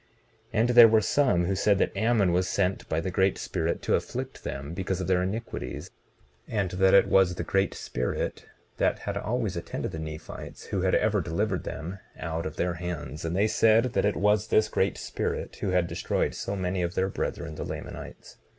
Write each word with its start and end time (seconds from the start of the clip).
19:27 0.47 0.47
And 0.61 0.69
there 0.69 0.87
were 0.87 0.99
some 1.01 1.45
who 1.45 1.53
said 1.53 1.77
that 1.77 1.95
Ammon 1.95 2.31
was 2.33 2.49
sent 2.49 2.89
by 2.89 2.99
the 2.99 3.11
Great 3.11 3.37
Spirit 3.37 3.83
to 3.83 3.93
afflict 3.93 4.43
them 4.43 4.73
because 4.73 4.99
of 4.99 5.05
their 5.05 5.21
iniquities; 5.21 5.91
and 6.47 6.71
that 6.71 6.95
it 6.95 7.05
was 7.07 7.35
the 7.35 7.43
Great 7.43 7.75
Spirit 7.75 8.47
that 8.77 8.97
had 8.97 9.15
always 9.15 9.55
attended 9.55 9.91
the 9.91 9.99
Nephites, 9.99 10.65
who 10.65 10.81
had 10.81 10.95
ever 10.95 11.21
delivered 11.21 11.65
them 11.65 11.99
out 12.17 12.47
of 12.47 12.55
their 12.55 12.73
hands; 12.73 13.23
and 13.23 13.35
they 13.35 13.45
said 13.47 13.93
that 13.93 14.05
it 14.05 14.15
was 14.15 14.47
this 14.47 14.69
Great 14.69 14.97
Spirit 14.97 15.57
who 15.57 15.69
had 15.69 15.85
destroyed 15.85 16.33
so 16.33 16.55
many 16.55 16.81
of 16.81 16.95
their 16.95 17.07
brethren, 17.07 17.53
the 17.53 17.63
Lamanites. 17.63 18.37